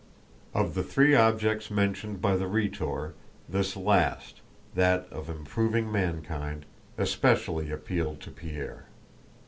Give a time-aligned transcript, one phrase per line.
[0.55, 3.13] Of the three objects mentioned by the Rhetor,
[3.47, 4.41] this last,
[4.73, 6.65] that of improving mankind,
[6.97, 8.85] especially appealed to Pierre.